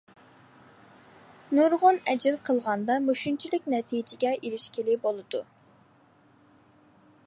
نۇرغۇن 1.59 1.99
ئەجىر 2.13 2.39
قىلغاندا 2.49 2.97
مۇشۇنچىلىك 3.09 3.71
نەتىجىگە 3.75 4.33
ئېرىشكىلى 4.41 5.01
بولىدۇ. 5.05 5.45